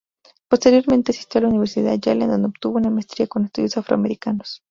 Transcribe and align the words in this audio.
Posteriormente, 0.49 1.11
asistió 1.11 1.37
a 1.37 1.41
la 1.43 1.49
Universidad 1.49 1.93
Yale, 1.93 2.23
en 2.25 2.31
donde 2.31 2.47
obtuvo 2.47 2.77
una 2.79 2.89
maestría 2.89 3.27
en 3.35 3.45
Estudios 3.45 3.77
Afroamericanos. 3.77 4.59